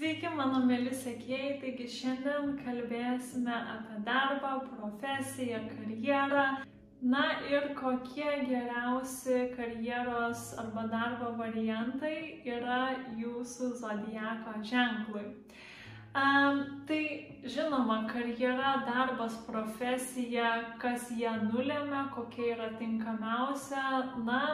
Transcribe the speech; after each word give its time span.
Sveiki, 0.00 0.30
mano 0.32 0.62
mėly 0.64 0.94
sekėjai, 0.96 1.58
taigi 1.60 1.84
šiandien 1.92 2.54
kalbėsime 2.62 3.52
apie 3.52 3.98
darbą, 4.06 4.52
profesiją, 4.70 5.58
karjerą. 5.74 6.44
Na 7.02 7.24
ir 7.50 7.66
kokie 7.76 8.30
geriausi 8.48 9.42
karjeros 9.58 10.46
arba 10.62 10.86
darbo 10.94 11.34
variantai 11.42 12.14
yra 12.48 12.80
jūsų 13.20 13.70
zodiako 13.82 14.56
ženklui. 14.72 15.26
Um, 16.16 16.64
tai 16.88 17.04
žinoma, 17.44 18.06
karjera, 18.08 18.78
darbas, 18.88 19.36
profesija, 19.52 20.78
kas 20.80 21.10
ją 21.12 21.36
nulėmė, 21.50 22.06
kokia 22.16 22.54
yra 22.54 22.72
tinkamiausia, 22.80 23.84
na, 24.24 24.44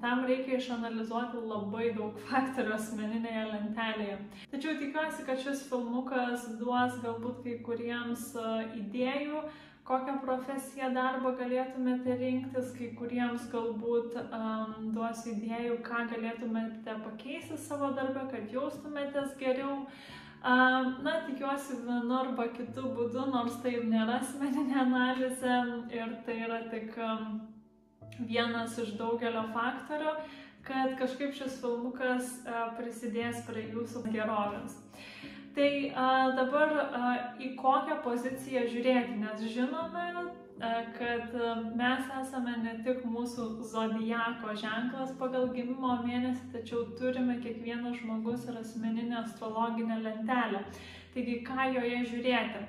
Tam 0.00 0.24
reikia 0.28 0.58
išanalizuoti 0.60 1.40
labai 1.48 1.92
daug 1.96 2.18
faktorių 2.28 2.74
asmeninėje 2.76 3.44
lentelėje. 3.52 4.16
Tačiau 4.52 4.74
tikiuosi, 4.80 5.24
kad 5.28 5.40
šis 5.40 5.62
filmukas 5.70 6.50
duos 6.60 6.98
galbūt 7.04 7.40
kai 7.46 7.54
kuriems 7.68 8.26
e, 8.36 8.50
idėjų, 8.82 9.40
kokią 9.86 10.18
profesiją 10.24 10.90
darbą 10.94 11.32
galėtumėte 11.38 12.18
rinktis, 12.20 12.74
kai 12.76 12.90
kuriems 12.98 13.46
galbūt 13.52 14.18
um, 14.26 14.90
duos 14.96 15.22
idėjų, 15.30 15.78
ką 15.86 16.04
galėtumėte 16.12 16.98
pakeisti 17.06 17.58
savo 17.68 17.92
darbę, 17.96 18.26
kad 18.32 18.52
jaustumėtės 18.52 19.36
geriau. 19.40 19.84
Na, 20.46 21.12
tikiuosi 21.26 21.80
vienu 21.82 22.12
arba 22.14 22.44
kitu 22.54 22.90
būdu, 22.94 23.24
nors 23.32 23.56
tai 23.64 23.72
nėra 23.82 24.20
asmeninė 24.20 24.76
analizė 24.84 25.56
ir 25.90 26.12
tai 26.26 26.36
yra 26.46 26.60
tik 26.70 26.92
vienas 28.18 28.78
iš 28.82 28.94
daugelio 29.00 29.44
faktorių, 29.54 30.16
kad 30.66 30.96
kažkaip 30.98 31.34
šis 31.36 31.60
filmukas 31.62 32.40
prisidės 32.78 33.44
prie 33.46 33.68
jūsų 33.70 34.02
gerovės. 34.10 34.80
Tai 35.56 35.92
a, 35.96 36.08
dabar 36.36 36.72
a, 36.76 37.12
į 37.40 37.54
kokią 37.56 38.02
poziciją 38.04 38.66
žiūrėti, 38.68 39.14
nes 39.22 39.44
žinome, 39.54 40.02
a, 40.60 40.72
kad 40.98 41.32
mes 41.78 42.10
esame 42.18 42.58
ne 42.60 42.74
tik 42.84 43.06
mūsų 43.08 43.46
zodijako 43.70 44.52
ženklas 44.60 45.14
pagal 45.16 45.48
gimimo 45.54 45.94
mėnesį, 46.02 46.50
tačiau 46.58 46.82
turime 47.00 47.38
kiekvienas 47.40 47.96
žmogus 48.02 48.44
ir 48.50 48.60
asmeninę 48.60 49.22
astrologinę 49.22 50.02
lentelę. 50.04 50.60
Taigi, 51.14 51.38
ką 51.48 51.70
joje 51.78 52.04
žiūrėti? 52.10 52.60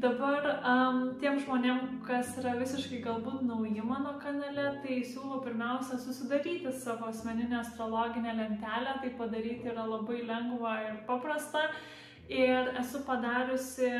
Dabar 0.00 0.46
um, 0.64 1.00
tiem 1.20 1.36
žmonėm, 1.42 1.80
kas 2.06 2.32
yra 2.40 2.54
visiškai 2.56 3.02
galbūt 3.04 3.42
nauji 3.44 3.82
mano 3.84 4.14
kanale, 4.22 4.70
tai 4.82 5.02
siūlau 5.04 5.42
pirmiausia 5.44 5.98
susidaryti 6.00 6.72
savo 6.72 7.10
asmeninę 7.10 7.58
astrologinę 7.60 8.32
lentelę, 8.38 8.96
tai 9.02 9.10
padaryti 9.18 9.68
yra 9.68 9.84
labai 9.86 10.22
lengva 10.24 10.78
ir 10.86 10.96
paprasta. 11.06 11.68
Ir 12.32 12.70
esu 12.80 13.02
padariusi 13.04 13.90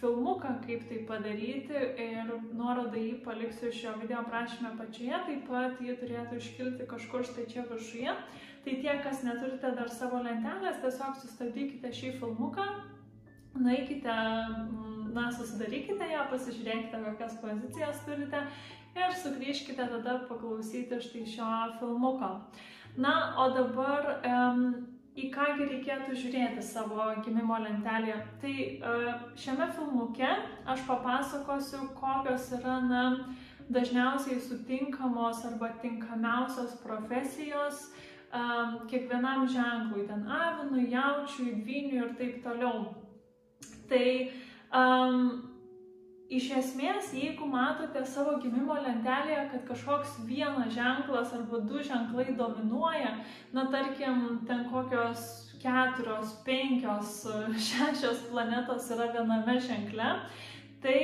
filmuką, 0.00 0.56
kaip 0.64 0.88
tai 0.88 0.98
padaryti 1.06 1.82
ir 2.02 2.32
nuorodą 2.56 2.98
jį 2.98 3.20
paliksiu 3.22 3.70
šio 3.70 3.92
video 4.00 4.24
aprašymę 4.24 4.72
pačioje, 4.80 5.20
taip 5.28 5.44
pat 5.46 5.78
jį 5.84 5.94
turėtų 6.00 6.40
iškilti 6.40 6.88
kažkur 6.90 7.22
štai 7.28 7.46
čia 7.52 7.66
viršuje. 7.68 8.16
Tai 8.64 8.74
tie, 8.82 8.96
kas 9.04 9.22
neturite 9.22 9.70
dar 9.78 9.92
savo 9.94 10.18
lentelės, 10.24 10.80
tiesiog 10.82 11.20
sustabdykite 11.20 11.92
šį 11.94 12.16
filmuką, 12.18 12.66
nueikite 13.54 14.16
na, 15.16 15.28
susidarykite 15.32 16.10
ją, 16.12 16.26
pasižiūrėkite, 16.32 17.00
kokias 17.04 17.38
pozicijas 17.42 18.02
turite 18.06 18.42
ir 18.96 19.14
sugrįžkite 19.22 19.88
tada 19.92 20.18
paklausyti 20.28 21.00
štai 21.02 21.24
šio 21.28 21.48
filmuko. 21.80 22.30
Na, 22.96 23.14
o 23.42 23.50
dabar 23.52 24.06
um, 24.24 24.62
į 25.16 25.28
kągi 25.34 25.66
reikėtų 25.72 26.16
žiūrėti 26.16 26.64
savo 26.64 27.10
gimimo 27.24 27.58
lentelėje. 27.60 28.16
Tai 28.40 28.54
uh, 28.56 29.10
šiame 29.40 29.68
filmuke 29.76 30.30
aš 30.68 30.84
papasakosiu, 30.88 31.90
kokios 31.98 32.48
yra, 32.56 32.78
na, 32.84 33.04
dažniausiai 33.72 34.40
sutinkamos 34.40 35.44
arba 35.44 35.72
tinkamiausios 35.82 36.76
profesijos 36.84 37.88
um, 38.30 38.86
kiekvienam 38.90 39.46
ženklui, 39.50 40.06
ten 40.08 40.24
avinui, 40.30 40.86
jaučiui, 40.92 41.56
dvyniui 41.62 42.02
ir 42.04 42.14
taip 42.20 42.42
toliau. 42.44 42.84
Tai 43.90 44.06
Um, 44.74 45.52
iš 46.28 46.48
esmės, 46.58 47.12
jeigu 47.14 47.46
matote 47.46 48.02
savo 48.08 48.36
gimimo 48.42 48.74
lentelėje, 48.82 49.46
kad 49.52 49.66
kažkoks 49.68 50.16
vienas 50.26 50.72
ženklas 50.74 51.34
arba 51.36 51.60
du 51.62 51.82
ženklai 51.86 52.32
dominuoja, 52.38 53.12
na 53.54 53.68
tarkim, 53.70 54.40
ten 54.48 54.66
kokios 54.72 55.46
keturios, 55.62 56.34
penkios, 56.46 57.22
šešios 57.70 58.26
planetos 58.30 58.90
yra 58.94 59.08
viename 59.14 59.56
ženkle, 59.62 60.10
tai 60.82 60.98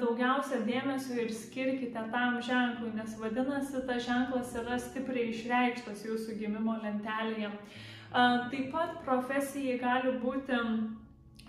daugiausia 0.00 0.60
dėmesio 0.64 1.16
ir 1.24 1.32
skirkite 1.34 2.04
tam 2.12 2.38
ženklui, 2.44 2.92
nes 2.96 3.16
vadinasi, 3.20 3.82
tas 3.88 4.04
ženklas 4.06 4.54
yra 4.60 4.78
stipriai 4.80 5.32
išreikštas 5.32 6.04
jūsų 6.06 6.38
gimimo 6.40 6.76
lentelėje. 6.84 7.50
Taip 8.12 8.70
pat 8.72 9.00
profesijai 9.04 9.80
gali 9.82 10.14
būti 10.22 10.60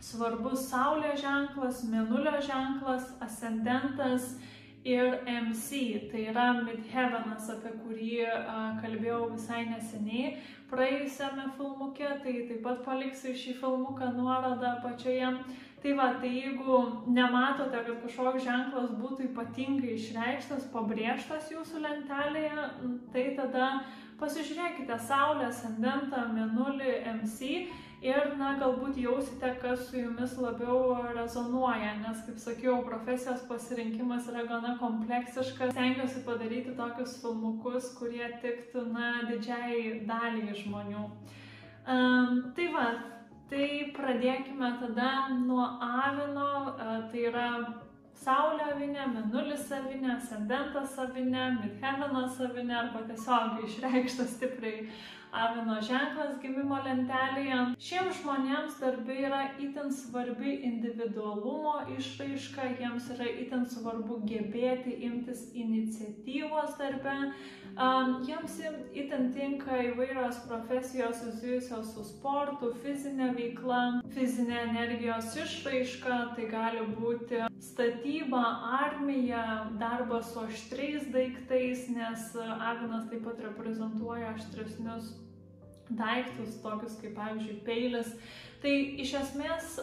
svarbus 0.07 0.68
Saulės 0.72 1.22
ženklas, 1.22 1.84
Mėnulio 1.91 2.38
ženklas, 2.44 3.09
ascendentas 3.23 4.35
ir 4.88 5.18
MC, 5.28 6.09
tai 6.12 6.28
yra 6.31 6.47
Midheavenas, 6.62 7.50
apie 7.51 7.73
kurį 7.81 8.12
a, 8.31 8.59
kalbėjau 8.81 9.25
visai 9.34 9.66
neseniai 9.67 10.38
praėjusiame 10.72 11.47
filmuke, 11.57 12.07
tai 12.23 12.34
taip 12.50 12.62
pat 12.63 12.84
paliksiu 12.85 13.35
šį 13.35 13.56
filmuką 13.62 14.12
nuorodą 14.16 14.78
pačioje. 14.84 15.31
Tai 15.78 15.91
va, 15.94 16.07
tai 16.22 16.31
jeigu 16.34 16.78
nematote, 17.13 17.84
kad 17.85 18.00
kažkoks 18.01 18.44
ženklas 18.44 18.96
būtų 18.97 19.28
ypatingai 19.28 19.94
išreikštas, 19.94 20.66
pabrėžtas 20.73 21.51
jūsų 21.53 21.84
lentelėje, 21.84 22.66
tai 23.13 23.25
tada 23.38 23.67
pasižiūrėkite 24.17 24.97
Saulę, 25.06 25.51
Ascendentą, 25.51 26.23
Mėnulį, 26.34 26.96
MC 27.19 27.67
ir, 28.03 28.34
na, 28.38 28.53
galbūt 28.62 28.97
jausite, 29.02 29.50
kas 29.62 29.88
su 29.90 29.97
jumis 30.02 30.35
labiau 30.41 30.96
rezonuoja, 31.16 31.96
nes, 32.03 32.22
kaip 32.28 32.38
sakiau, 32.41 32.78
profesijos 32.85 33.44
pasirinkimas 33.50 34.30
yra 34.31 34.46
gana 34.50 34.75
kompleksiškas. 34.81 35.74
Stengiuosi 35.74 36.24
padaryti 36.28 36.75
tokius 36.78 37.18
filmukus, 37.24 37.91
kurie 37.97 38.30
tiktų, 38.44 38.88
na, 38.94 39.12
didžiai 39.30 40.03
daliai 40.09 40.56
žmonių. 40.62 41.08
Um, 41.88 42.40
tai 42.56 42.69
va, 42.74 42.88
tai 43.50 43.68
pradėkime 43.96 44.74
tada 44.81 45.12
nuo 45.34 45.66
avino, 45.81 46.50
uh, 46.75 46.97
tai 47.12 47.28
yra 47.31 47.50
Saulė 48.18 48.64
avinė, 48.74 49.03
Menulis 49.14 49.68
avinė, 49.72 50.16
Ascendentas 50.16 50.96
avinė, 51.00 51.44
Midheavenas 51.59 52.40
avinė 52.41 52.74
arba 52.79 53.03
tiesiog 53.06 53.62
išreikštas 53.68 54.34
stipriai 54.34 54.88
avino 55.45 55.77
ženklas 55.85 56.37
gimimo 56.41 56.79
lentelėje. 56.85 57.59
Šiems 57.87 58.21
žmonėms 58.21 58.79
darbė 58.81 59.19
yra 59.27 59.43
itin 59.61 59.91
svarbi 59.93 60.57
individualumo 60.69 61.77
išraiška, 61.97 62.71
jiems 62.81 63.11
yra 63.15 63.29
itin 63.43 63.65
svarbu 63.69 64.21
gebėti 64.29 64.97
imtis 65.07 65.47
iniciatyvos 65.53 66.77
darbe, 66.81 67.17
jiems 68.27 68.57
itin 68.97 69.29
tinka 69.35 69.77
įvairios 69.91 70.41
profesijos 70.47 71.21
susijusios 71.21 71.93
su 71.93 72.05
sportu, 72.07 72.73
fizinė 72.83 73.29
veikla, 73.37 73.81
fizinė 74.15 74.63
energijos 74.71 75.35
išraiška, 75.43 76.19
tai 76.37 76.49
gali 76.49 76.87
būti 76.97 77.45
statyba, 77.61 78.43
armija, 78.81 79.45
darbas 79.77 80.33
su 80.33 80.41
aštriais 80.47 81.07
daiktais, 81.13 81.87
nes 81.93 82.33
avinas 82.41 83.07
taip 83.11 83.23
pat 83.27 83.45
reprezentuoja 83.45 84.33
aštresnius 84.33 85.13
daiktus, 85.89 86.57
tokius 86.63 86.97
kaip 87.01 87.15
pavyzdžiui 87.17 87.61
peilis. 87.65 88.11
Tai 88.61 88.73
iš 89.03 89.13
esmės 89.21 89.77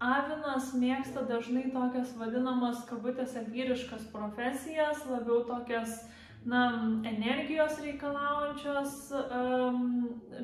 avinas 0.00 0.72
mėgsta 0.80 1.26
dažnai 1.28 1.68
tokias 1.74 2.14
vadinamas 2.16 2.84
kabutėse 2.88 3.44
vyriškas 3.50 4.06
profesijas, 4.14 5.04
labiau 5.10 5.42
tokias 5.48 5.98
na, 6.44 6.62
energijos 7.04 7.76
reikalaujančios, 7.84 9.10
um, 9.12 9.82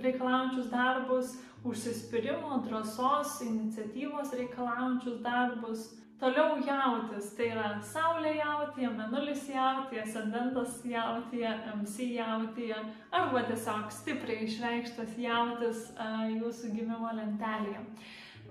reikalaujančius 0.05 0.69
darbus, 0.73 1.37
užsispyrimo, 1.67 2.61
drąsos, 2.67 3.41
iniciatyvos 3.47 4.35
reikalaujančius 4.37 5.23
darbus. 5.25 5.87
Toliau 6.17 6.57
jautis, 6.65 7.27
tai 7.37 7.51
yra 7.53 7.75
Saulė 7.85 8.39
jautėje, 8.39 8.89
Menulis 8.97 9.43
jautėje, 9.53 10.01
Ascendentas 10.07 10.79
jautėje, 10.89 11.51
MC 11.75 12.07
jautėje, 12.17 12.79
arba 13.13 13.43
tiesiog 13.51 13.91
stipriai 13.93 14.47
išreikštas 14.47 15.13
jautis 15.21 15.91
jūsų 16.33 16.73
gimimo 16.73 17.13
lentelėje. 17.19 17.85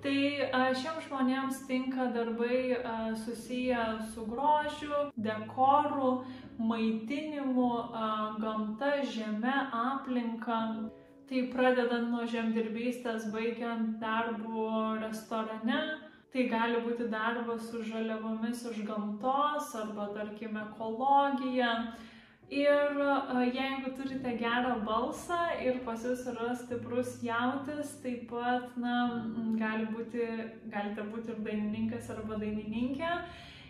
Tai 0.06 0.14
šiems 0.78 1.08
žmonėms 1.08 1.64
tinka 1.66 2.12
darbai 2.14 2.78
susiję 3.24 3.82
su 4.14 4.28
grožiu, 4.30 5.08
dekoru, 5.18 6.12
maitinimu, 6.62 7.72
gamta, 8.46 9.00
žeme, 9.10 9.58
aplinka. 9.74 10.62
Tai 11.26 11.40
pradedant 11.50 12.12
nuo 12.14 12.28
žemdirbystės, 12.30 13.32
baigiant 13.34 13.96
darbų 13.98 14.70
restorane, 15.02 15.80
tai 16.36 16.50
gali 16.52 16.82
būti 16.84 17.06
darbas 17.08 17.70
su 17.70 17.80
žaliavomis 17.88 18.66
iš 18.68 18.82
gamtos 18.84 19.70
arba, 19.80 20.10
tarkim, 20.18 20.58
ekologija. 20.60 21.70
Ir 22.52 23.00
jeigu 23.56 23.94
turite 23.98 24.36
gerą 24.38 24.76
balsą 24.86 25.40
ir 25.64 25.80
pas 25.88 26.04
jūs 26.06 26.28
yra 26.30 26.52
stiprus 26.60 27.16
jautis, 27.24 27.96
taip 28.04 28.28
pat, 28.30 28.76
na, 28.78 28.98
gali 29.58 29.88
būti, 29.96 30.28
galite 30.76 31.08
būti 31.14 31.34
ir 31.34 31.40
dainininkas 31.48 32.12
arba 32.14 32.38
dainininkė. 32.44 33.16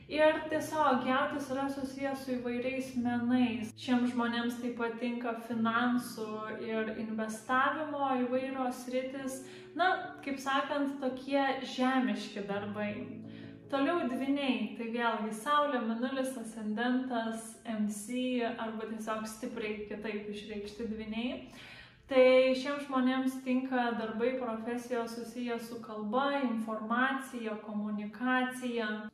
Ir 0.06 0.36
tiesiog 0.52 1.08
jautis 1.08 1.48
yra 1.50 1.64
susijęs 1.74 2.20
su 2.22 2.36
įvairiais 2.36 2.92
menais. 3.02 3.72
Šiems 3.82 4.12
žmonėms 4.14 4.60
tai 4.62 4.76
patinka 4.78 5.34
finansų 5.48 6.28
ir 6.62 6.92
investavimo 7.02 8.12
įvairios 8.28 8.84
rytis. 8.94 9.40
Na, 9.76 9.88
kaip 10.22 10.38
sakant, 10.40 11.00
tokie 11.02 11.42
žemiški 11.74 12.46
darbai. 12.46 12.92
Toliau 13.72 14.06
dviniai, 14.06 14.76
tai 14.78 14.92
vėlgi 14.94 15.32
Saulė, 15.40 15.82
Minulis, 15.88 16.36
Ascendentas, 16.38 17.56
MC 17.66 18.46
arba 18.46 18.86
tiesiog 18.92 19.26
stipriai 19.26 19.88
kitaip 19.90 20.30
išreikšti 20.30 20.86
dviniai. 20.94 21.40
Tai 22.06 22.28
šiems 22.54 22.86
žmonėms 22.86 23.42
tinka 23.42 23.90
darbai 23.98 24.36
profesijos 24.38 25.18
susijęs 25.18 25.66
su 25.66 25.82
kalba, 25.82 26.30
informacija, 26.46 27.58
komunikacija, 27.66 29.10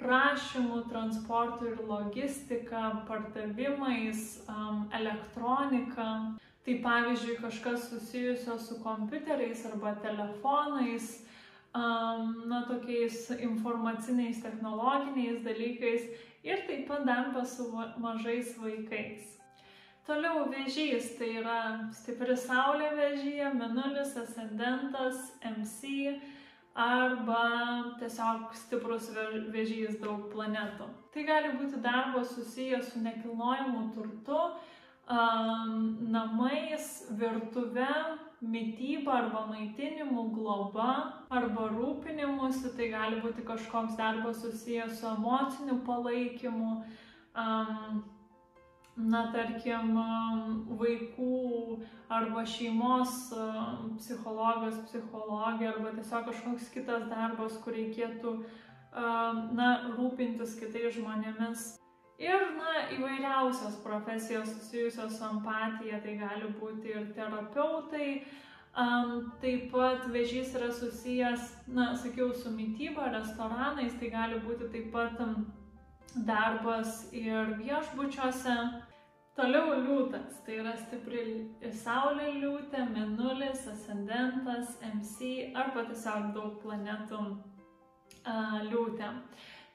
rašymu, 0.00 0.84
transportu 0.88 1.66
ir 1.66 1.78
logistika, 1.88 3.04
pardavimais, 3.08 4.40
elektronika. 4.92 6.08
Tai 6.64 6.74
pavyzdžiui, 6.82 7.36
kažkas 7.42 7.90
susijusio 7.90 8.58
su 8.58 8.78
kompiuteriais 8.80 9.66
arba 9.68 9.94
telefonais, 10.00 11.20
na, 12.46 12.64
tokiais 12.68 13.30
informaciniais, 13.30 14.40
technologiniais 14.42 15.42
dalykais 15.44 16.08
ir 16.44 16.64
taip 16.66 16.88
pat 16.88 17.04
darbas 17.04 17.56
su 17.56 17.68
mažais 17.98 18.54
vaikais. 18.56 19.34
Toliau 20.06 20.44
vėžys, 20.52 21.14
tai 21.18 21.30
yra 21.40 21.60
stipri 21.96 22.36
saulė 22.36 22.90
vėžyje, 22.96 23.52
minulis, 23.56 24.16
ascendentas, 24.20 25.32
MC, 25.40 26.18
arba 26.74 27.42
tiesiog 28.00 28.54
stiprus 28.58 29.10
vėžys 29.54 30.00
daug 30.02 30.26
planetų. 30.32 30.88
Tai 31.14 31.26
gali 31.26 31.52
būti 31.58 31.78
darbas 31.82 32.34
susijęs 32.34 32.92
su 32.92 33.02
nekilnojimu 33.02 33.90
turtu, 33.94 34.40
namais, 35.06 37.06
virtuve, 37.10 37.88
mytyba 38.40 39.12
arba 39.12 39.46
maitinimu, 39.46 40.30
globa 40.34 41.22
arba 41.30 41.68
rūpinimusi. 41.70 42.74
Tai 42.76 42.88
gali 42.90 43.20
būti 43.22 43.46
kažkoks 43.46 43.94
darbas 44.00 44.42
susijęs 44.42 44.98
su 45.00 45.06
emociniu 45.12 45.78
palaikymu. 45.86 46.82
Um, 47.34 48.02
na, 48.96 49.26
tarkim, 49.34 49.96
vaikų 50.80 51.78
arba 52.12 52.44
šeimos 52.46 53.32
psichologas, 53.98 54.78
psichologija 54.88 55.74
arba 55.74 55.94
tiesiog 55.96 56.28
kažkoks 56.30 56.70
kitas 56.74 57.08
darbas, 57.10 57.56
kur 57.64 57.74
reikėtų, 57.74 58.36
na, 59.58 59.70
rūpintis 59.96 60.54
kitais 60.60 60.94
žmonėmis. 60.98 61.72
Ir, 62.22 62.44
na, 62.54 62.86
įvairiausios 62.94 63.80
profesijos 63.82 64.52
susijusios 64.52 65.16
su 65.18 65.24
empatija, 65.26 65.98
tai 66.04 66.14
gali 66.20 66.52
būti 66.60 66.94
ir 66.94 67.08
terapeutai, 67.16 68.10
Um, 68.74 69.28
taip 69.38 69.68
pat 69.70 70.08
vežys 70.10 70.48
yra 70.58 70.66
susijęs, 70.74 71.42
na, 71.70 71.92
sakiau, 71.94 72.32
su 72.34 72.50
mytyba, 72.50 73.06
restoranais, 73.14 73.94
tai 74.00 74.08
gali 74.10 74.40
būti 74.42 74.66
taip 74.72 74.88
pat 74.90 75.20
um, 75.22 75.44
darbas 76.14 77.08
ir 77.12 77.56
viešbučiuose. 77.60 78.56
Toliau 79.34 79.80
liūtas, 79.82 80.36
tai 80.46 80.60
yra 80.60 80.76
stipri 80.78 81.24
saulė 81.74 82.28
liūtė, 82.36 82.84
minulis, 82.92 83.64
ascendentas, 83.66 84.76
MC 84.92 85.32
arba 85.58 85.82
tiesiog 85.88 86.28
daug 86.36 86.60
planetų 86.62 87.18
uh, 87.24 88.60
liūtė. 88.68 89.10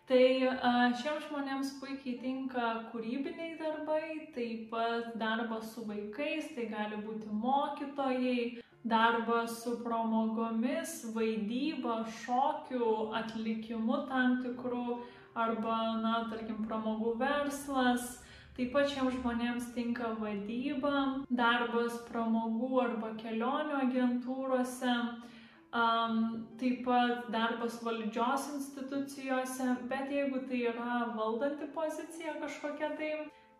Tai 0.08 0.24
uh, 0.48 0.96
šiems 1.02 1.28
žmonėms 1.28 1.74
puikiai 1.82 2.16
tinka 2.24 2.70
kūrybiniai 2.94 3.60
darbai, 3.60 4.32
taip 4.34 4.72
pat 4.72 5.12
darbas 5.20 5.76
su 5.76 5.84
vaikais, 5.92 6.48
tai 6.56 6.70
gali 6.72 7.04
būti 7.04 7.28
mokytojai, 7.44 8.64
darbas 8.88 9.60
su 9.66 9.76
pramogomis, 9.84 11.02
vaidyba, 11.14 12.06
šokių, 12.24 12.90
atlikimu 13.20 14.06
tam 14.08 14.40
tikrų, 14.48 15.02
arba, 15.46 15.78
na, 16.04 16.16
tarkim, 16.32 16.64
pramogų 16.68 17.16
verslas. 17.22 18.18
Taip 18.58 18.74
pat 18.76 18.90
šiems 18.92 19.16
žmonėms 19.16 19.70
tinka 19.72 20.12
vadyba, 20.20 21.24
darbas 21.32 21.96
pramogų 22.10 22.82
arba 22.84 23.14
kelionių 23.22 23.78
agentūrose, 23.86 24.96
um, 25.72 26.18
taip 26.60 26.82
pat 26.84 27.30
darbas 27.32 27.80
valdžios 27.86 28.50
institucijose, 28.58 29.70
bet 29.88 30.12
jeigu 30.12 30.44
tai 30.50 30.66
yra 30.74 30.98
valdanti 31.16 31.72
pozicija 31.78 32.36
kažkokia 32.42 32.92
tai, 33.00 33.14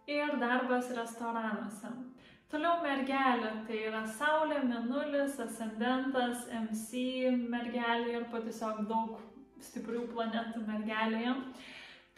ir 0.10 0.36
darbas 0.42 0.90
restoranuose. 0.98 1.92
Toliau 2.50 2.80
mergelė, 2.82 3.52
tai 3.68 3.84
yra 3.92 4.02
Saulė, 4.10 4.64
Menulis, 4.66 5.36
Ascendentas, 5.44 6.48
MC, 6.64 7.04
mergelė 7.52 8.16
ir 8.18 8.26
pat 8.32 8.48
tiesiog 8.48 8.88
daug 8.90 9.20
stiprių 9.68 10.08
planetų 10.14 10.64
mergelėje. 10.68 11.36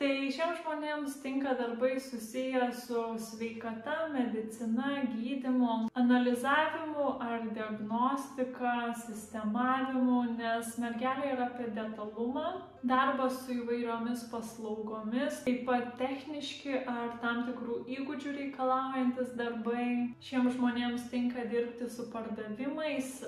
Tai 0.01 0.13
šiems 0.33 0.63
žmonėms 0.63 1.15
tinka 1.21 1.51
darbai 1.59 1.99
susiję 2.01 2.71
su 2.73 3.01
sveikata, 3.21 4.07
medicina, 4.09 4.95
gydimu, 5.11 5.75
analizavimu 5.93 7.03
ar 7.21 7.43
diagnostika, 7.53 8.71
sistemavimu, 8.97 10.23
nes 10.39 10.71
mergelė 10.81 11.35
yra 11.35 11.45
apie 11.51 11.67
detalumą, 11.75 12.47
darbas 12.81 13.43
su 13.43 13.59
įvairiomis 13.59 14.23
paslaugomis, 14.31 15.43
taip 15.45 15.67
pat 15.67 15.91
techniški 15.99 16.79
ar 16.81 17.19
tam 17.21 17.43
tikrų 17.51 17.83
įgūdžių 17.99 18.33
reikalaujantis 18.39 19.35
darbai. 19.37 19.85
Šiems 20.25 20.57
žmonėms 20.57 21.05
tinka 21.13 21.45
dirbti 21.53 21.91
su 21.93 22.07
pardavimais, 22.09 23.19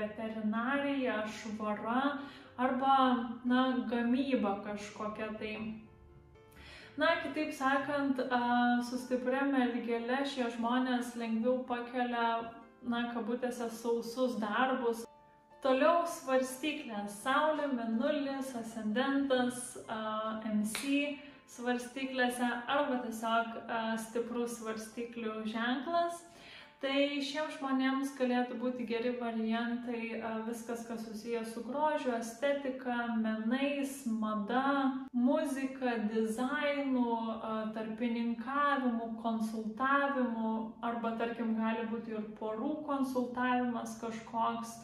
veterinarija, 0.00 1.20
švara 1.42 2.14
arba, 2.58 3.30
na, 3.44 3.86
gamyba 3.90 4.60
kažkokia 4.64 5.32
tai. 5.38 5.56
Na, 6.96 7.16
kitaip 7.22 7.52
sakant, 7.52 8.20
su 8.86 8.98
stipria 9.02 9.42
mergelė 9.50 10.20
šie 10.30 10.46
žmonės 10.54 11.16
lengviau 11.18 11.64
pakelia, 11.66 12.52
na, 12.86 13.08
kabutėse 13.14 13.66
sausus 13.70 14.38
darbus. 14.38 15.02
Toliau 15.64 16.04
svarstyklės- 16.06 17.16
Saulė, 17.24 17.70
Menulis, 17.72 18.52
Ascendentas, 18.54 19.78
MC 19.88 21.18
svarstyklėse 21.48 22.50
arba 22.68 23.00
tiesiog 23.06 23.56
stiprus 24.04 24.58
svarstyklių 24.60 25.42
ženklas. 25.48 26.20
Tai 26.84 27.20
šiems 27.24 27.54
žmonėms 27.56 28.10
galėtų 28.18 28.58
būti 28.60 28.84
geri 28.84 29.14
variantai 29.16 30.18
viskas, 30.44 30.82
kas 30.84 31.06
susijęs 31.06 31.54
su 31.54 31.62
grožiu, 31.64 32.10
estetika, 32.18 32.96
menais, 33.16 34.02
mada, 34.04 35.06
muzika, 35.16 35.94
dizainu, 36.12 37.14
tarpininkavimu, 37.72 39.08
konsultavimu 39.24 40.52
arba 40.84 41.14
tarkim 41.22 41.56
gali 41.56 41.88
būti 41.88 42.18
ir 42.18 42.28
porų 42.42 42.74
konsultavimas 42.90 43.96
kažkoks, 44.04 44.76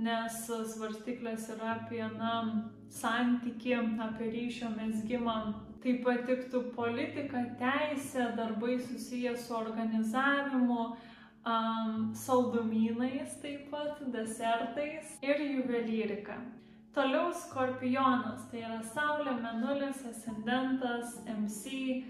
nes 0.00 0.48
svarstyklės 0.48 1.50
yra 1.52 1.76
apie 1.76 2.00
na, 2.16 2.34
santyki, 2.88 3.76
apie 4.08 4.32
ryšio 4.38 4.72
mesgymą. 4.80 5.38
Taip 5.84 6.04
pat 6.06 6.24
tiktų 6.24 6.68
politika, 6.72 7.44
teisė, 7.60 8.30
darbai 8.38 8.80
susijęs 8.80 9.48
su 9.50 9.56
organizavimu, 9.58 10.92
um, 11.46 12.12
saldumynais 12.14 13.36
taip 13.42 13.70
pat, 13.70 14.00
desertais 14.12 15.18
ir 15.22 15.44
juvelyrika. 15.56 16.38
Toliau 16.94 17.32
skorpionas, 17.32 18.48
tai 18.50 18.66
yra 18.66 18.82
Saulė, 18.84 19.32
Menulis, 19.40 20.02
Ascendentas, 20.10 21.14
MC, 21.24 22.04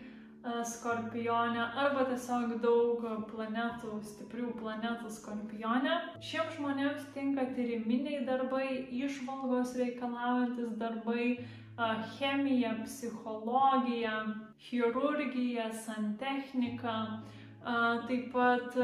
skorpionė 0.66 1.62
arba 1.78 2.02
tiesiog 2.08 2.56
daug 2.64 3.04
planetų, 3.30 4.00
stiprių 4.02 4.48
planetų 4.58 5.10
skorpionė. 5.14 5.98
Šiems 6.18 6.56
žmonėms 6.56 7.04
tinka 7.14 7.44
tyriminiai 7.54 8.24
darbai, 8.26 8.88
išvalgos 8.90 9.76
reikalaujantis 9.78 10.74
darbai, 10.82 11.46
chemija, 12.16 12.74
psichologija, 12.82 14.16
chirurgija, 14.66 15.70
santechnika, 15.86 17.22
taip 18.08 18.32
pat 18.32 18.74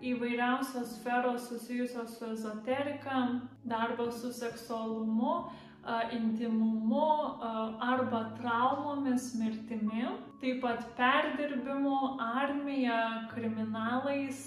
įvairiausios 0.00 0.96
sferos 0.96 1.48
susijusios 1.50 2.16
su 2.18 2.30
ezoterika, 2.32 3.40
darbas 3.64 4.22
su 4.22 4.32
seksualumu, 4.32 5.50
intimumu 6.14 7.38
arba 7.82 8.24
traumomis, 8.38 9.34
mirtimi, 9.34 10.06
taip 10.40 10.62
pat 10.62 10.84
perdirbimu, 10.96 12.18
armija, 12.18 13.28
kriminalais 13.34 14.44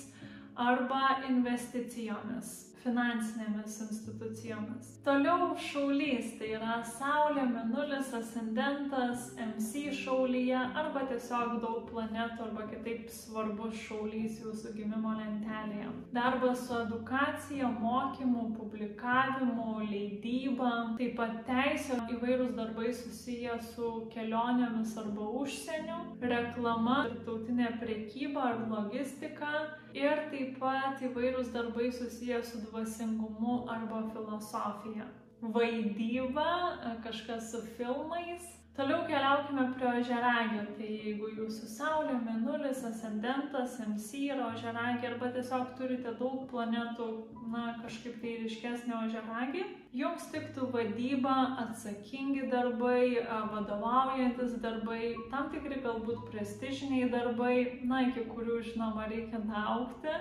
arba 0.56 1.20
investicijomis 1.30 2.72
finansinėmis 2.86 3.80
institucijomis. 3.88 4.92
Toliau 5.06 5.54
šaulys, 5.58 6.25
yra 6.56 6.80
Saulė, 6.88 7.44
Menulis, 7.50 8.12
Ascendentas, 8.16 9.32
MC 9.42 9.92
šaulyje 9.96 10.60
arba 10.78 11.04
tiesiog 11.10 11.58
daug 11.64 11.88
planetų 11.90 12.48
arba 12.48 12.68
kitaip 12.70 13.10
svarbus 13.12 13.76
šaulys 13.86 14.40
jūsų 14.44 14.74
gimimo 14.78 15.16
lentelėje. 15.18 15.92
Darbas 16.16 16.64
su 16.68 16.78
edukacija, 16.80 17.70
mokymu, 17.82 18.48
publikavimu, 18.60 19.82
leidyba, 19.90 20.72
taip 21.00 21.18
pat 21.20 21.42
teisė, 21.50 22.00
įvairūs 22.16 22.56
darbai 22.60 22.94
susiję 22.96 23.58
su 23.74 23.92
kelionėmis 24.14 24.96
arba 25.02 25.28
užsieniu, 25.42 26.00
reklama, 26.22 27.02
tarptautinė 27.10 27.76
priekyba 27.82 28.50
ar 28.54 28.64
logistika 28.72 29.52
ir 29.96 30.26
taip 30.32 30.58
pat 30.62 31.04
įvairūs 31.10 31.52
darbai 31.56 31.92
susiję 31.92 32.42
su 32.48 32.64
dvasingumu 32.70 33.64
arba 33.72 34.06
filosofija. 34.14 35.12
Vaidyba, 35.54 36.78
kažkas 37.04 37.52
su 37.52 37.62
filmais. 37.78 38.56
Toliau 38.76 39.06
keliaukime 39.08 39.74
prie 39.74 39.88
ožeragio. 39.88 40.64
Tai 40.76 40.88
jeigu 40.88 41.30
jūsų 41.38 41.68
Saulė, 41.72 42.16
Menulis, 42.26 42.82
Ascendentas, 42.84 43.78
MC 43.80 44.26
yra 44.34 44.50
ožeragė 44.50 45.14
arba 45.14 45.30
tiesiog 45.32 45.70
turite 45.78 46.12
daug 46.20 46.42
planetų, 46.52 47.08
na, 47.54 47.78
kažkaip 47.84 48.18
tai 48.20 48.34
ryškesnė 48.42 48.98
ožeragė, 48.98 49.64
jums 49.96 50.28
tiktų 50.34 50.68
vadyba, 50.74 51.36
atsakingi 51.64 52.50
darbai, 52.52 53.22
vadovaujantis 53.54 54.58
darbai, 54.66 55.14
tam 55.32 55.48
tikri 55.54 55.80
galbūt 55.86 56.28
prestižiniai 56.34 57.08
darbai, 57.16 57.56
na, 57.88 58.04
iki 58.10 58.28
kurių, 58.34 58.60
žinoma, 58.74 59.08
reikia 59.14 59.40
aukti 59.70 60.20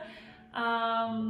um, 0.55 1.23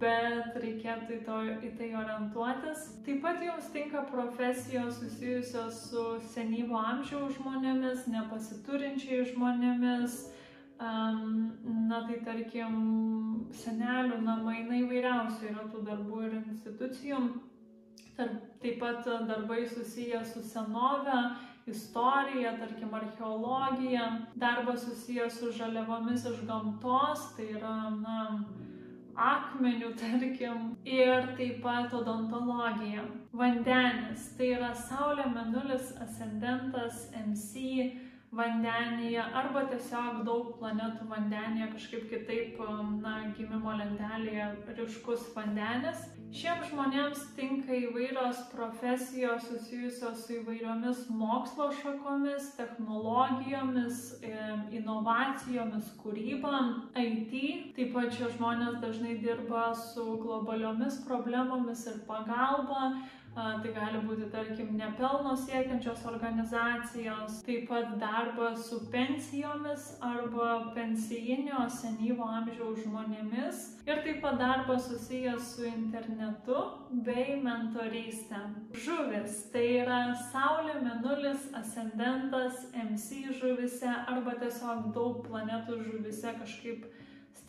bet 0.00 0.56
reikėtų 0.62 1.18
į, 1.18 1.20
to, 1.26 1.38
į 1.68 1.70
tai 1.78 1.90
orientuotis. 1.98 2.88
Taip 3.06 3.22
pat 3.24 3.42
jums 3.44 3.68
tinka 3.74 4.04
profesijos 4.10 5.00
susijusios 5.02 5.80
su 5.90 6.04
senyvo 6.32 6.80
amžiaus 6.80 7.36
žmonėmis, 7.38 8.08
nepasiturinčiai 8.12 9.26
žmonėmis, 9.32 10.18
um, 10.80 11.52
na 11.90 12.02
tai 12.08 12.20
tarkim, 12.26 12.76
senelių 13.62 14.22
namai, 14.24 14.62
na 14.68 14.82
įvairiausių 14.82 15.50
yra 15.52 15.68
tų 15.72 15.86
darbų 15.88 16.26
ir 16.28 16.38
institucijų. 16.42 17.22
Tarp, 18.16 18.42
taip 18.60 18.76
pat 18.80 19.06
darbai 19.28 19.62
susiję 19.68 20.20
su 20.28 20.42
senove, 20.44 21.20
istorija, 21.66 22.56
tarkim, 22.58 22.94
archeologija, 22.94 24.08
darbas 24.34 24.84
susijęs 24.84 25.38
su 25.38 25.50
žaliavomis 25.52 26.24
iš 26.24 26.42
gamtos, 26.46 27.28
tai 27.36 27.48
yra, 27.56 27.76
na, 28.02 28.44
akmenių, 29.14 29.92
tarkim, 30.00 30.72
ir 30.84 31.34
taip 31.38 31.60
pat 31.64 31.94
odontologija. 31.94 33.04
Vandenis, 33.32 34.30
tai 34.36 34.52
yra 34.56 34.72
Saulė, 34.76 35.28
Menulis, 35.32 35.94
Ascendentas, 36.02 37.06
MC, 37.24 37.92
vandenyje 38.32 39.20
arba 39.40 39.66
tiesiog 39.68 40.22
daug 40.26 40.54
planetų 40.60 41.06
vandenyje, 41.10 41.68
kažkaip 41.74 42.08
kitaip, 42.10 42.58
um, 42.64 42.96
na, 43.04 43.18
gimimo 43.36 43.76
lentelėje 43.76 44.48
ryškus 44.78 45.28
vandenis. 45.36 46.08
Šiems 46.32 46.70
žmonėms 46.70 47.26
tinka 47.36 47.74
įvairios 47.76 48.38
profesijos 48.54 49.44
susijusios 49.50 50.22
su 50.24 50.38
įvairiomis 50.38 51.02
mokslo 51.12 51.66
šakomis, 51.76 52.46
technologijomis, 52.56 53.98
inovacijomis, 54.72 55.90
kūryba, 56.00 56.62
IT. 56.96 57.34
Taip 57.76 57.92
pat 57.92 58.16
šie 58.16 58.30
žmonės 58.38 58.80
dažnai 58.80 59.18
dirba 59.20 59.74
su 59.76 60.06
globaliomis 60.22 61.02
problemomis 61.04 61.84
ir 61.92 62.00
pagalba, 62.08 62.94
Tai 63.32 63.70
gali 63.72 64.00
būti, 64.04 64.26
tarkim, 64.28 64.74
nepelno 64.76 65.32
siekiančios 65.40 66.02
organizacijos, 66.10 67.38
taip 67.46 67.64
pat 67.70 67.94
darbas 68.00 68.66
su 68.68 68.80
pensijomis 68.92 69.86
arba 70.04 70.74
pensijinio 70.76 71.62
senyvo 71.72 72.26
amžiaus 72.28 72.82
žmonėmis 72.84 73.62
ir 73.88 74.02
taip 74.04 74.20
pat 74.24 74.36
darbas 74.42 74.84
susijęs 74.90 75.48
su 75.54 75.64
internetu 75.70 76.58
bei 77.06 77.38
mentorystė. 77.46 78.42
Žuvis 78.84 79.38
tai 79.54 79.64
yra 79.78 80.02
Saulė, 80.26 80.76
Menulis, 80.84 81.48
Ascendentas, 81.56 82.66
MC 82.84 83.32
žuvise 83.40 83.96
arba 84.12 84.36
tiesiog 84.44 84.92
daug 84.92 85.24
planetų 85.24 85.80
žuvise 85.86 86.36
kažkaip 86.42 86.84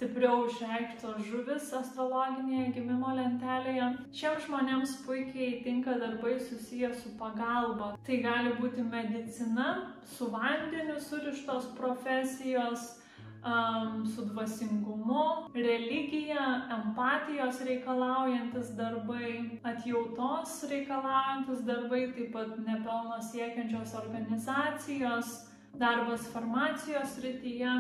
stipriau 0.04 0.48
išreikštos 0.50 1.22
žuvis 1.30 1.70
astrologinėje 1.78 2.74
gimimo 2.76 3.14
lentelėje. 3.16 3.86
Šiems 4.16 4.48
žmonėms 4.48 4.98
puikiai 5.06 5.62
tinka 5.64 5.96
darbai 6.02 6.36
susiję 6.44 6.92
su 6.96 7.14
pagalba. 7.20 7.94
Tai 8.04 8.18
gali 8.26 8.52
būti 8.60 8.84
medicina, 8.84 9.96
su 10.04 10.28
vandeniu 10.34 11.00
surištos 11.00 11.72
profesijos, 11.78 13.00
um, 13.48 14.04
su 14.04 14.28
dvasingumu, 14.28 15.48
religija, 15.56 16.68
empatijos 16.82 17.64
reikalaujantis 17.64 18.76
darbai, 18.76 19.60
atjautos 19.64 20.64
reikalaujantis 20.70 21.64
darbai, 21.64 22.10
taip 22.12 22.34
pat 22.36 22.58
nepelno 22.60 23.22
siekiančios 23.32 23.96
organizacijos, 24.04 25.38
darbas 25.80 26.28
farmacijos 26.34 27.22
rytyje, 27.24 27.78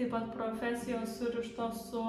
taip 0.00 0.10
pat 0.10 0.30
profesijos 0.32 1.18
surištos 1.18 1.90
su 1.90 2.04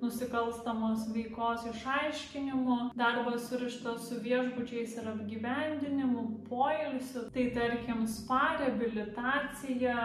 nusikalstamos 0.00 1.08
veikos 1.14 1.66
išaiškinimu, 1.70 2.76
darbas 2.94 3.48
surištas 3.48 4.08
su 4.08 4.20
viešbučiais 4.20 4.96
ir 4.96 5.08
apgyvendinimu, 5.08 6.24
poilsiu, 6.48 7.26
tai 7.34 7.46
tarkim 7.54 8.06
spa, 8.06 8.56
rehabilitacija, 8.60 9.96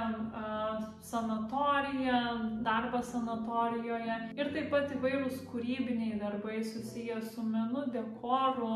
sanatorija, 1.12 2.22
darbas 2.68 3.12
sanatorijoje 3.12 4.18
ir 4.38 4.54
taip 4.56 4.72
pat 4.72 4.96
įvairūs 4.96 5.44
kūrybiniai 5.52 6.20
darbai 6.20 6.64
susiję 6.64 7.22
su 7.34 7.44
menu, 7.44 7.86
dekoru, 7.96 8.74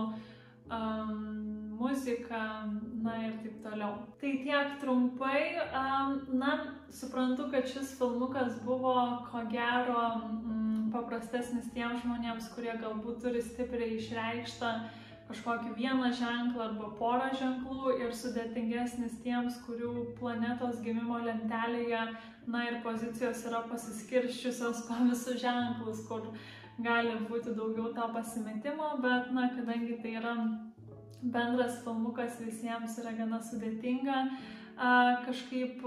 um, 0.71 1.44
muzika, 1.79 2.41
na 3.03 3.15
ir 3.27 3.37
taip 3.43 3.61
toliau. 3.63 3.93
Tai 4.21 4.33
tiek 4.43 4.75
trumpai, 4.81 5.41
na, 6.41 6.57
suprantu, 6.89 7.49
kad 7.53 7.67
šis 7.69 7.95
filmukas 7.99 8.59
buvo 8.65 8.95
ko 9.29 9.45
gero 9.51 10.03
mm, 10.19 10.91
paprastesnis 10.95 11.71
tiems 11.75 12.03
žmonėms, 12.03 12.51
kurie 12.55 12.75
galbūt 12.81 13.23
turi 13.23 13.43
stipriai 13.43 13.97
išreikštą 13.99 14.75
kažkokį 15.25 15.71
vieną 15.79 16.11
ženklą 16.13 16.67
arba 16.67 16.91
porą 16.99 17.29
ženklų 17.39 17.95
ir 18.03 18.11
sudėtingesnis 18.13 19.17
tiems, 19.23 19.57
kurių 19.65 20.11
planetos 20.19 20.81
gimimo 20.85 21.17
lentelėje, 21.25 22.03
na 22.45 22.67
ir 22.67 22.77
pozicijos 22.83 23.41
yra 23.49 23.63
pasiskirščiusios 23.71 24.85
po 24.89 24.99
visus 25.07 25.41
ženklus, 25.41 26.03
kur 26.09 26.29
gali 26.85 27.15
būti 27.29 27.55
daugiau 27.57 27.91
to 27.95 28.07
pasimetimo, 28.13 28.93
bet, 29.01 29.31
na, 29.33 29.49
kadangi 29.55 29.97
tai 30.03 30.13
yra 30.21 30.35
bendras 31.21 31.79
filmukas 31.83 32.37
visiems 32.41 32.99
yra 33.01 33.15
gana 33.17 33.41
sudėtinga 33.43 34.19
kažkaip 35.25 35.83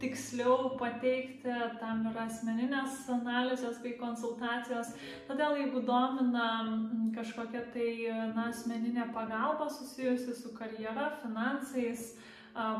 tiksliau 0.00 0.76
pateikti, 0.80 1.52
tam 1.78 2.06
yra 2.08 2.24
asmeninės 2.26 3.04
analizės 3.12 3.78
bei 3.84 3.94
konsultacijos. 4.00 4.94
Todėl 5.28 5.58
jeigu 5.60 5.82
domina 5.86 6.64
kažkokia 7.14 7.66
tai 7.74 7.90
na, 8.34 8.48
asmeninė 8.48 9.10
pagalba 9.14 9.68
susijusi 9.70 10.34
su 10.34 10.54
karjera, 10.56 11.12
finansais, 11.22 12.14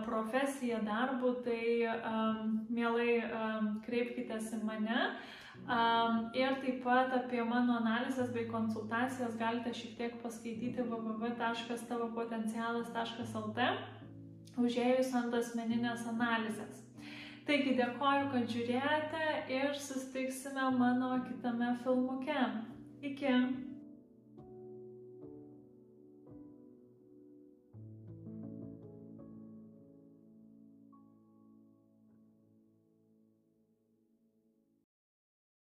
profesija, 0.06 0.80
darbu, 0.82 1.36
tai 1.44 1.86
mielai 2.72 3.20
kreipkite 3.86 4.40
į 4.40 4.64
mane. 4.64 5.12
Ir 6.34 6.54
taip 6.62 6.82
pat 6.84 7.12
apie 7.14 7.44
mano 7.46 7.72
analizės 7.78 8.30
bei 8.34 8.48
konsultacijas 8.50 9.36
galite 9.38 9.72
šiek 9.76 9.96
tiek 9.98 10.22
paskaityti 10.22 10.82
www.tavopotencialas.lt 10.88 13.58
užėjus 14.60 15.14
ant 15.20 15.34
asmeninės 15.38 16.02
analizės. 16.10 16.76
Taigi 17.46 17.72
dėkoju, 17.78 18.24
kad 18.34 18.44
žiūrėjote 18.52 19.24
ir 19.50 19.74
susitiksime 19.78 20.64
mano 20.76 21.10
kitame 21.26 21.70
filmuke. 21.84 22.40
Iki. 23.02 23.69